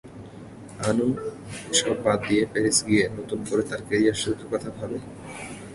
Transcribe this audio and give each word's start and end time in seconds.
আনু 0.87 1.07
সব 1.79 1.97
বাদ 2.03 2.19
দিয়ে 2.27 2.43
প্যারিস 2.51 2.77
গিয়ে 2.87 3.03
নতুন 3.17 3.39
করে 3.49 3.63
তার 3.69 3.81
ক্যারিয়ার 3.87 4.17
শুরু 4.21 4.33
করার 4.39 4.49
কথা 4.51 4.69
ভাবে। 4.77 4.97